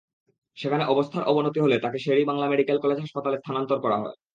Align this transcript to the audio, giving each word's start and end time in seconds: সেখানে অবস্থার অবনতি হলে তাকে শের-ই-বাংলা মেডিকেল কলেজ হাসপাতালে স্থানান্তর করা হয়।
সেখানে 0.57 0.83
অবস্থার 0.85 1.27
অবনতি 1.31 1.59
হলে 1.61 1.75
তাকে 1.79 1.97
শের-ই-বাংলা 1.99 2.45
মেডিকেল 2.49 2.77
কলেজ 2.81 2.97
হাসপাতালে 3.01 3.37
স্থানান্তর 3.41 3.77
করা 3.83 3.97
হয়। 3.97 4.15